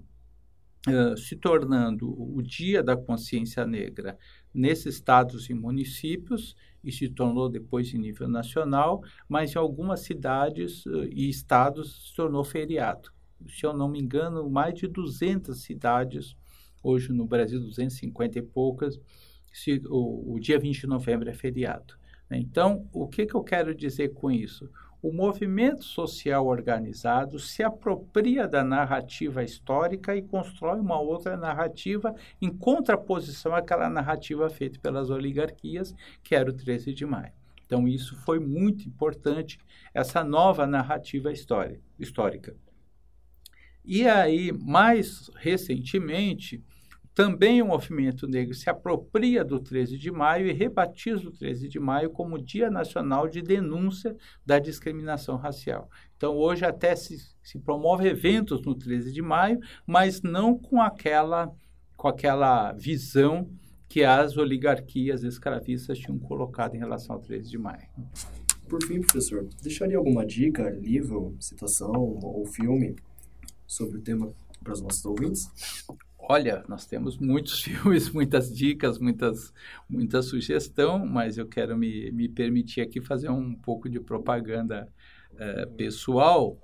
[0.86, 4.16] uh, se tornando o Dia da Consciência Negra
[4.54, 10.86] nesses estados e municípios e se tornou depois em nível nacional, mas em algumas cidades
[10.86, 13.10] uh, e estados se tornou feriado.
[13.48, 16.36] Se eu não me engano, mais de 200 cidades,
[16.82, 18.98] hoje no Brasil, 250 e poucas,
[19.56, 21.94] se, o, o dia 20 de novembro é feriado.
[22.28, 22.38] Né?
[22.38, 24.70] Então, o que, que eu quero dizer com isso?
[25.02, 32.50] o movimento social organizado se apropria da narrativa histórica e constrói uma outra narrativa em
[32.50, 37.32] contraposição àquela narrativa feita pelas oligarquias, que era o 13 de maio.
[37.64, 39.60] Então, isso foi muito importante,
[39.94, 42.56] essa nova narrativa histórica.
[43.84, 46.64] E aí, mais recentemente,
[47.16, 51.80] também o movimento negro se apropria do 13 de maio e rebatiza o 13 de
[51.80, 55.88] maio como Dia Nacional de Denúncia da Discriminação Racial.
[56.14, 61.50] Então, hoje até se, se promove eventos no 13 de maio, mas não com aquela,
[61.96, 63.48] com aquela visão
[63.88, 67.88] que as oligarquias escravistas tinham colocado em relação ao 13 de maio.
[68.68, 72.94] Por fim, professor, deixaria alguma dica, livro, citação ou filme
[73.66, 75.50] sobre o tema para os nossos ouvintes?
[76.28, 79.52] Olha, nós temos muitos filmes, muitas dicas, muitas,
[79.88, 84.92] muita sugestão, mas eu quero me, me permitir aqui fazer um pouco de propaganda
[85.34, 86.58] uh, pessoal.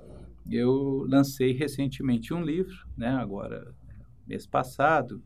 [0.51, 3.73] Eu lancei recentemente um livro, né, agora,
[4.27, 5.23] mês passado,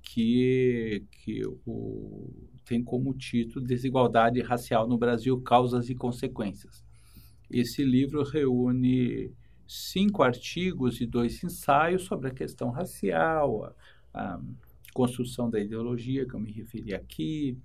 [0.00, 2.32] que, que o,
[2.64, 6.82] tem como título Desigualdade Racial no Brasil, Causas e Consequências.
[7.50, 9.30] Esse livro reúne
[9.68, 13.74] cinco artigos e dois ensaios sobre a questão racial,
[14.14, 14.40] a, a
[14.94, 17.58] construção da ideologia, que eu me referi aqui,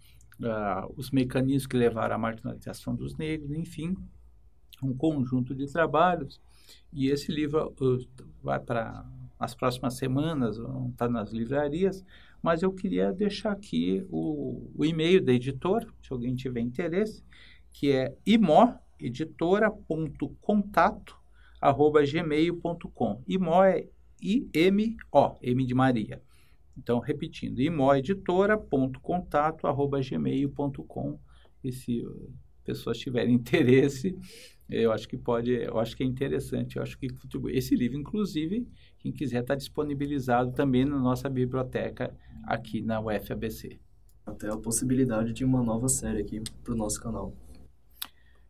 [0.98, 3.96] os mecanismos que levaram à marginalização dos negros, enfim,
[4.82, 6.42] um conjunto de trabalhos.
[6.92, 8.06] E esse livro uh,
[8.42, 12.04] vai para as próximas semanas, não está nas livrarias,
[12.42, 17.24] mas eu queria deixar aqui o, o e-mail da editora, se alguém tiver interesse,
[17.72, 21.23] que é imoeditora.contato
[21.64, 23.24] arroba gmail.com.
[23.26, 23.88] Imó é
[24.22, 26.22] I-M-O, M de Maria.
[26.78, 31.18] Então, repetindo, imoeditora.contato arroba gmail.com.
[31.64, 32.04] E se
[32.66, 34.18] pessoas tiverem interesse,
[34.70, 37.08] eu acho que pode, eu acho que é interessante, eu acho que
[37.52, 38.68] esse livro, inclusive,
[39.00, 42.14] quem quiser está disponibilizado também na nossa biblioteca
[42.46, 43.80] aqui na UFABC.
[44.26, 47.34] Até a possibilidade de uma nova série aqui para o nosso canal.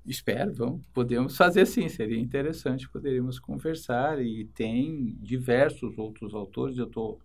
[0.05, 6.87] Espero, vamos, podemos fazer sim, seria interessante, poderíamos conversar e tem diversos outros autores, eu
[6.87, 7.21] estou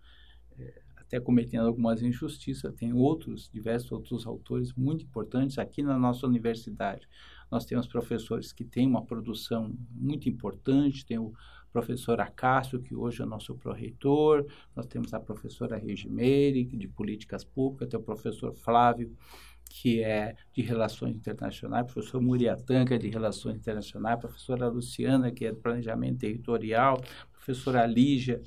[0.56, 6.24] é, até cometendo algumas injustiças, tem outros, diversos outros autores muito importantes aqui na nossa
[6.26, 7.08] universidade.
[7.50, 11.32] Nós temos professores que têm uma produção muito importante, tem o
[11.72, 17.88] professor Acácio, que hoje é nosso pró-reitor, nós temos a professora Regimeire, de Políticas Públicas,
[17.88, 19.16] tem o professor Flávio,
[19.68, 25.44] que é de Relações Internacionais, professor Muriatã, que é de Relações Internacionais, professora Luciana, que
[25.44, 27.02] é de Planejamento Territorial,
[27.32, 28.40] professora Lígia,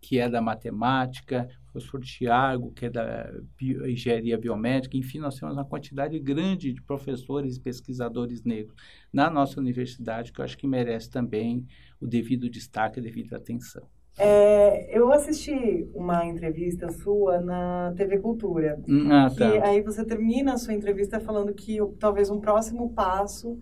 [0.00, 5.56] que é da matemática, professor Tiago, que é da bio, engenharia biomédica, enfim, nós temos
[5.56, 8.74] uma quantidade grande de professores e pesquisadores negros
[9.12, 11.66] na nossa universidade, que eu acho que merece também
[12.00, 13.86] o devido destaque, a devida atenção.
[14.18, 18.80] É, eu assisti uma entrevista sua na TV Cultura.
[18.88, 19.54] Hum, ah, tá.
[19.54, 23.58] E aí você termina a sua entrevista falando que talvez um próximo passo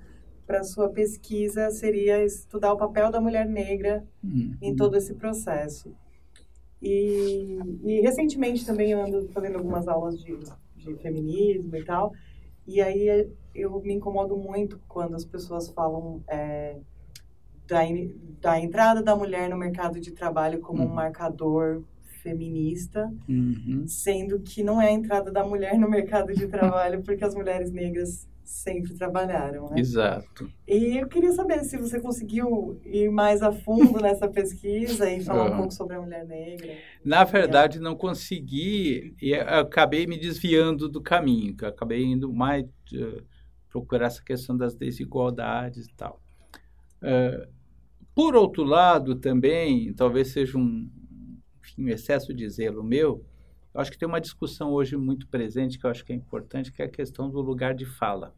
[0.47, 5.95] para sua pesquisa seria estudar o papel da mulher negra hum, em todo esse processo.
[6.81, 10.39] E, e, recentemente também eu ando fazendo algumas aulas de,
[10.77, 12.13] de feminismo e tal.
[12.67, 16.79] E aí eu me incomodo muito quando as pessoas falam é,
[17.67, 17.81] da,
[18.41, 20.91] da entrada da mulher no mercado de trabalho como uhum.
[20.91, 21.83] um marcador
[22.23, 23.85] feminista, uhum.
[23.87, 27.71] sendo que não é a entrada da mulher no mercado de trabalho porque as mulheres
[27.71, 29.81] negras sempre trabalharam, né?
[29.81, 30.49] Exato.
[30.67, 35.49] E eu queria saber se você conseguiu ir mais a fundo nessa pesquisa e falar
[35.49, 35.55] uhum.
[35.55, 36.75] um pouco sobre a mulher negra.
[37.05, 43.23] Na verdade, não consegui e acabei me desviando do caminho, acabei indo mais uh,
[43.69, 46.21] procurar essa questão das desigualdades e tal.
[47.03, 47.56] Uh,
[48.17, 50.91] por outro lado, também, talvez seja um,
[51.79, 53.23] um excesso de zelo meu,
[53.75, 56.73] eu acho que tem uma discussão hoje muito presente que eu acho que é importante,
[56.73, 58.35] que é a questão do lugar de fala.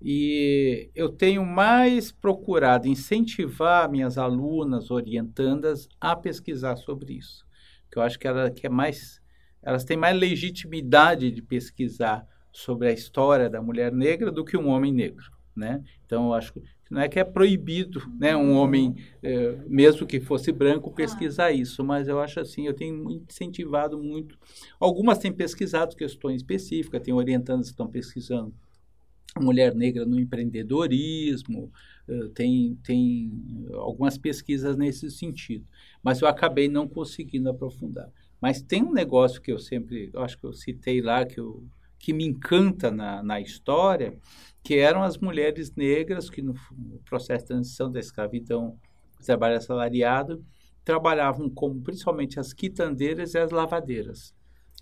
[0.00, 7.46] E eu tenho mais procurado incentivar minhas alunas orientandas a pesquisar sobre isso.
[7.90, 9.20] Que eu acho que, ela, que é mais,
[9.62, 14.68] elas têm mais legitimidade de pesquisar sobre a história da mulher negra do que um
[14.68, 15.30] homem negro.
[15.54, 15.84] Né?
[16.06, 20.20] Então, eu acho que não é que é proibido, né, um homem, é, mesmo que
[20.20, 24.38] fosse branco, pesquisar isso, mas eu acho assim, eu tenho incentivado muito.
[24.80, 28.54] Algumas têm pesquisado questões específicas, tem orientandos que estão pesquisando
[29.38, 31.70] mulher negra no empreendedorismo,
[32.08, 35.66] uh, tem, tem algumas pesquisas nesse sentido,
[36.02, 38.10] mas eu acabei não conseguindo aprofundar.
[38.40, 41.64] Mas tem um negócio que eu sempre, acho que eu citei lá, que, eu,
[41.98, 44.16] que me encanta na, na história,
[44.62, 48.78] que eram as mulheres negras que no, no processo de transição da escravidão,
[49.24, 50.44] trabalho assalariado,
[50.84, 54.34] trabalhavam como principalmente as quitandeiras e as lavadeiras.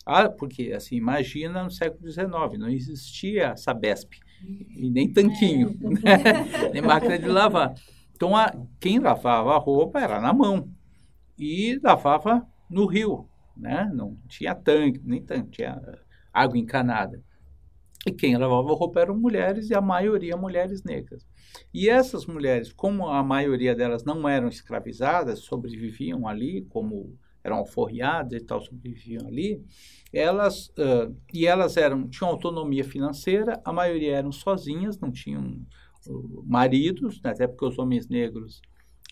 [0.04, 4.12] Ah, porque, assim, imagina no século XIX, não existia Sabesp,
[4.76, 6.16] e nem tanquinho, é.
[6.16, 6.70] né?
[6.72, 7.74] nem máquina de lavar.
[8.14, 10.70] Então, a, quem lavava a roupa era na mão
[11.38, 13.90] e lavava no rio, né?
[13.92, 15.80] Não tinha tanque, nem tanque, tinha
[16.42, 17.22] água encanada.
[18.06, 21.26] E quem lavava roupa eram mulheres e a maioria mulheres negras.
[21.74, 28.40] E essas mulheres, como a maioria delas não eram escravizadas, sobreviviam ali, como eram alforriadas
[28.40, 29.64] e tal, sobreviviam ali,
[30.12, 35.64] elas uh, e elas eram tinham autonomia financeira, a maioria eram sozinhas, não tinham
[36.06, 38.60] uh, maridos, né, até porque os homens negros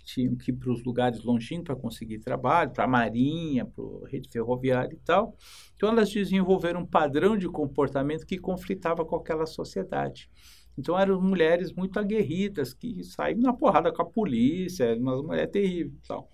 [0.04, 4.08] tinham que ir para os lugares longínquos para conseguir trabalho, para a marinha, para a
[4.08, 5.36] rede ferroviária e tal.
[5.74, 10.30] Então, elas desenvolveram um padrão de comportamento que conflitava com aquela sociedade.
[10.76, 15.96] Então, eram mulheres muito aguerridas, que saíam na porrada com a polícia, umas mulheres terríveis
[15.96, 16.28] e tal.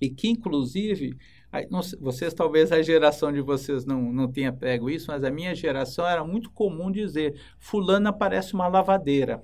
[0.00, 1.16] E que, inclusive,
[2.00, 6.06] vocês talvez a geração de vocês não, não tenha pego isso, mas a minha geração
[6.06, 9.42] era muito comum dizer: Fulana parece uma lavadeira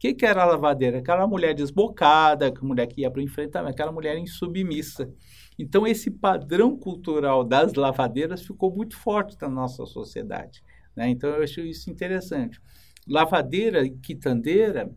[0.00, 0.98] que, que era a lavadeira?
[0.98, 5.12] Aquela mulher desbocada, aquela mulher que ia para o enfrentamento, aquela mulher insubmissa.
[5.58, 10.64] Então, esse padrão cultural das lavadeiras ficou muito forte na nossa sociedade.
[10.96, 11.10] Né?
[11.10, 12.58] Então, eu acho isso interessante.
[13.06, 14.90] Lavadeira e quitandeira,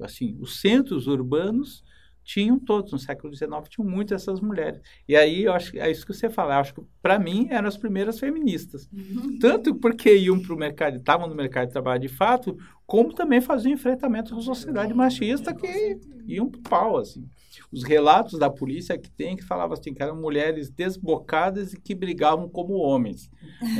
[0.00, 1.82] assim, os centros urbanos
[2.22, 4.80] tinham todos, no século XIX, tinham muitas essas mulheres.
[5.08, 7.66] E aí, eu acho é isso que você fala, eu acho que, para mim, eram
[7.66, 8.88] as primeiras feministas.
[8.92, 9.38] Uhum.
[9.40, 12.56] Tanto porque iam para o mercado, estavam no mercado de trabalho de fato,
[12.86, 17.24] como também faziam enfrentamento com a sociedade machista que iam pro pau, assim.
[17.72, 21.94] Os relatos da polícia que tem, que falavam assim, que eram mulheres desbocadas e que
[21.94, 23.28] brigavam como homens.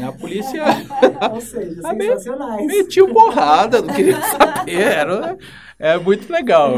[0.05, 0.65] A polícia...
[1.33, 2.67] Ou seja, sensacionais.
[2.67, 5.39] Metiu porrada, não queria saber, era...
[5.79, 6.73] É muito legal,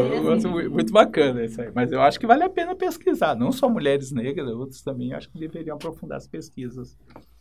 [0.68, 1.70] muito bacana isso aí.
[1.72, 5.30] Mas eu acho que vale a pena pesquisar, não só mulheres negras, outros também acho
[5.30, 6.96] que deveriam aprofundar as pesquisas.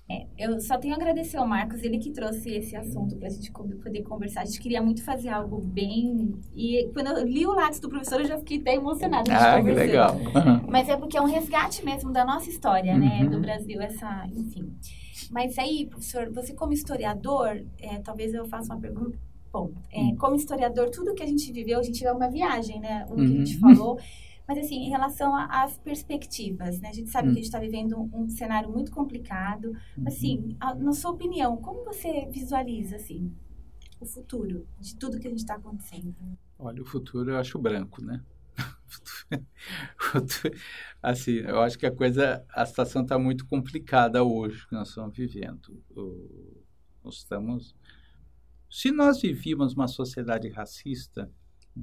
[0.09, 3.29] É, eu só tenho a agradecer ao Marcos, ele que trouxe esse assunto para a
[3.29, 4.41] gente poder conversar.
[4.41, 6.33] A gente queria muito fazer algo bem.
[6.55, 9.29] E quando eu li o Lattes do professor, eu já fiquei até emocionada.
[9.35, 10.15] Ah, que legal.
[10.15, 10.67] Uhum.
[10.71, 13.23] Mas é porque é um resgate mesmo da nossa história, né?
[13.23, 13.31] Uhum.
[13.31, 14.25] Do Brasil, essa.
[14.33, 14.73] Enfim.
[15.29, 19.19] Mas aí, professor, você como historiador, é, talvez eu faça uma pergunta.
[19.51, 20.15] Bom, é, uhum.
[20.15, 23.05] como historiador, tudo que a gente viveu, a gente é uma viagem, né?
[23.09, 23.75] O que a gente uhum.
[23.75, 23.99] falou.
[24.47, 26.89] Mas, assim, em relação às perspectivas, né?
[26.89, 27.31] A gente sabe hum.
[27.31, 29.75] que a gente está vivendo um, cenário muito complicado.
[29.97, 30.07] Uhum.
[30.07, 33.35] Assim, a, na sua opinião, como você visualiza, assim,
[33.99, 36.15] o futuro de tudo que a gente está acontecendo?
[36.57, 38.23] Olha, o futuro eu acho branco, né?
[41.03, 45.15] assim, eu acho que a coisa, a situação está muito complicada hoje que nós estamos
[45.15, 45.83] vivendo.
[47.03, 47.75] Nós estamos,
[48.69, 51.29] se nós vivíamos uma sociedade racista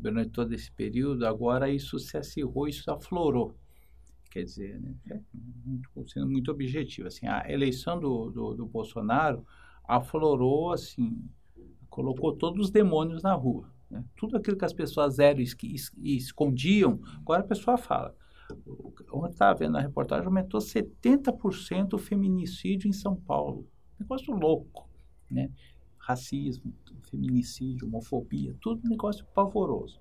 [0.01, 3.55] durante todo esse período, agora isso se acirrou, isso aflorou.
[4.31, 4.95] Quer dizer, né?
[5.11, 5.21] É,
[6.09, 9.45] sendo muito objetivo, assim, a eleição do, do, do Bolsonaro
[9.85, 11.25] aflorou, assim,
[11.89, 13.71] colocou todos os demônios na rua.
[13.89, 14.05] Né?
[14.17, 18.15] Tudo aquilo que as pessoas eram e escondiam, agora a pessoa fala.
[19.13, 23.69] Ontem estava vendo na reportagem, aumentou 70% o feminicídio em São Paulo.
[23.99, 24.89] Negócio louco,
[25.31, 25.51] né?
[26.07, 26.73] Racismo,
[27.11, 29.99] feminicídio, homofobia, tudo negócio pavoroso.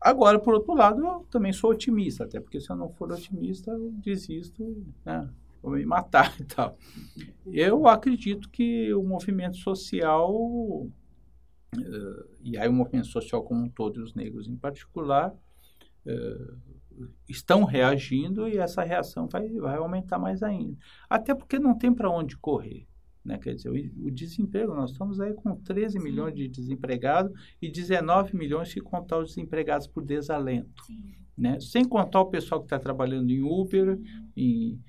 [0.00, 3.70] Agora, por outro lado, eu também sou otimista, até porque se eu não for otimista,
[3.70, 5.28] eu desisto, né?
[5.62, 6.76] Vou me matar e tal.
[7.46, 10.90] Eu acredito que o movimento social
[11.76, 15.32] Uh, e aí o movimento social como um todo, e os negros em particular,
[16.06, 16.58] uh,
[17.28, 20.76] estão reagindo e essa reação vai, vai aumentar mais ainda.
[21.08, 22.86] Até porque não tem para onde correr.
[23.30, 23.38] Né?
[23.38, 26.04] Quer dizer, o, o, desemprego, nós estamos aí com 13 Sim.
[26.04, 30.82] milhões de desempregados e 19 milhões se contar os desempregados por desalento.
[31.38, 31.60] Né?
[31.60, 33.96] Sem contar o pessoal que está trabalhando em Uber,
[34.36, 34.80] em,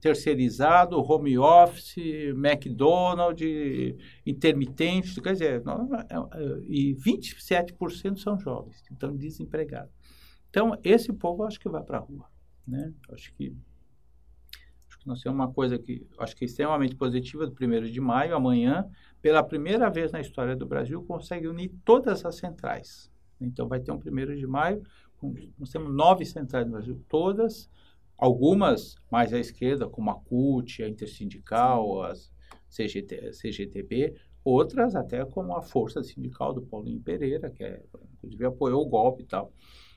[0.00, 1.96] terceirizado, home office,
[2.36, 9.92] McDonald's, intermitente, quer dizer, é, é, e 27% são jovens, então desempregados.
[10.50, 12.26] Então, esse povo acho que vai para a rua.
[12.66, 12.92] Né?
[13.10, 13.73] Acho que acho que
[15.04, 18.88] nós temos uma coisa que acho que é extremamente positiva do 1 de maio, amanhã,
[19.20, 23.10] pela primeira vez na história do Brasil, consegue unir todas as centrais.
[23.40, 24.82] Então, vai ter um 1 de maio,
[25.58, 27.70] nós temos nove centrais no Brasil, todas
[28.16, 32.30] Algumas mais à esquerda, como a CUT, a Intersindical, as
[32.68, 37.82] CGT, CGTB, outras até como a Força Sindical do Paulinho Pereira, que é,
[38.14, 39.52] inclusive apoiou o golpe e tal.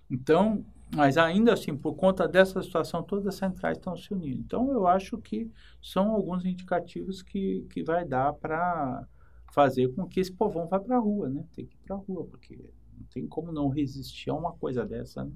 [0.10, 0.66] Então,
[0.96, 4.40] mas ainda assim, por conta dessa situação, todas as centrais estão se unindo.
[4.40, 9.06] Então, eu acho que são alguns indicativos que, que vai dar para
[9.52, 11.46] fazer com que esse povão vá para a rua, né?
[11.54, 14.86] Tem que ir para a rua, porque não tem como não resistir a uma coisa
[14.86, 15.32] dessa, né?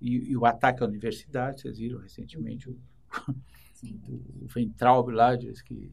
[0.00, 2.78] E, e, o ataque à universidade, vocês viram recentemente o,
[4.40, 5.90] o Ventralbe lá diz que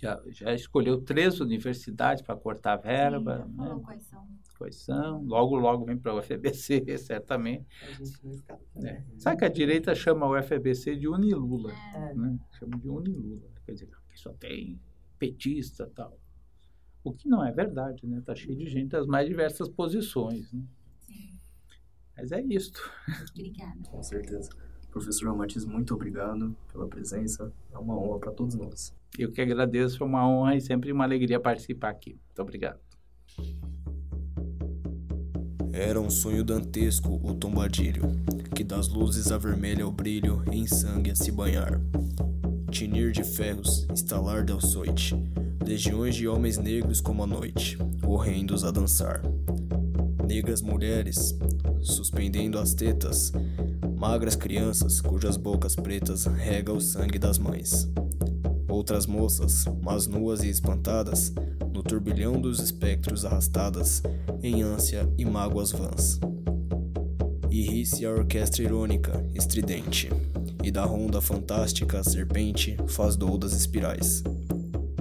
[0.00, 3.44] já, já escolheu três universidades para cortar verba.
[3.44, 3.80] Sim, né?
[3.84, 4.28] quais são.
[4.56, 5.24] Quais são.
[5.24, 7.66] Logo, logo vem para o UFBC, certamente.
[8.84, 9.02] É.
[9.16, 11.72] Sabe que a direita chama o UFBC de Unilula.
[11.94, 12.14] É.
[12.14, 12.38] Né?
[12.52, 13.48] Chama de Unilula.
[13.66, 14.80] Quer dizer, que só tem
[15.18, 16.18] petista tal.
[17.02, 18.18] O que não é verdade, né?
[18.18, 20.52] Está cheio de gente das mais diversas posições.
[20.52, 20.62] Né?
[22.16, 22.80] Mas é isto.
[23.30, 23.80] Obrigada.
[23.88, 24.50] Com certeza.
[24.90, 27.52] Professor Matias, muito obrigado pela presença.
[27.72, 28.97] É uma honra para todos nós.
[29.16, 32.18] Eu que agradeço, é uma honra e sempre uma alegria participar aqui.
[32.26, 32.78] Muito obrigado.
[35.72, 38.02] Era um sonho dantesco o tombadilho,
[38.54, 41.80] que das luzes avermelha o brilho em sangue a se banhar.
[42.70, 45.14] Tinir de ferros, estalar del soite,
[45.64, 49.22] legiões de homens negros como a noite, horrendos a dançar.
[50.26, 51.38] Negras mulheres,
[51.80, 53.32] suspendendo as tetas,
[53.96, 57.88] magras crianças cujas bocas pretas rega o sangue das mães.
[58.78, 61.32] Outras moças, mas nuas e espantadas,
[61.72, 64.04] no turbilhão dos espectros arrastadas,
[64.40, 66.20] em ânsia e mágoas vãs.
[67.50, 70.08] E ri-se a orquestra irônica, estridente,
[70.62, 74.22] e da ronda fantástica a serpente faz doudas espirais.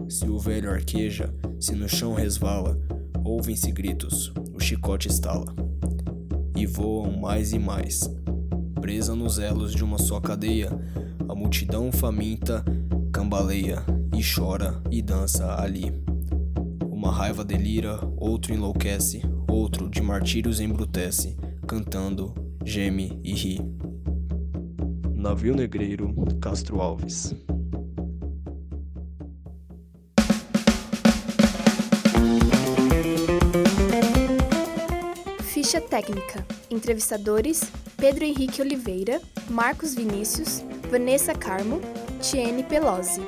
[0.09, 2.79] Se o velho arqueja, se no chão resvala,
[3.23, 5.53] ouvem-se gritos, o chicote estala
[6.55, 8.09] e voam mais e mais.
[8.81, 10.71] Presa nos elos de uma só cadeia,
[11.29, 12.65] a multidão faminta
[13.11, 13.83] cambaleia
[14.15, 15.91] e chora e dança ali.
[16.85, 21.37] Uma raiva delira, outro enlouquece, outro de martírios embrutece,
[21.67, 22.33] cantando,
[22.63, 23.59] geme e ri.
[25.13, 27.35] Navio Negreiro, Castro Alves.
[35.43, 36.45] Ficha técnica.
[36.69, 41.81] Entrevistadores: Pedro Henrique Oliveira, Marcos Vinícius, Vanessa Carmo,
[42.21, 43.21] Tiene Pelosi.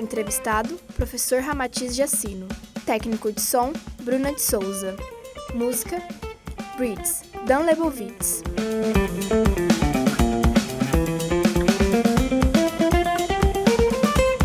[0.00, 2.46] Entrevistado: Professor Ramatiz Jacino.
[2.86, 3.72] Técnico de som:
[4.04, 4.94] Bruna de Souza.
[5.54, 6.02] Música:
[6.76, 8.42] Breeds, Dan Lebovitz.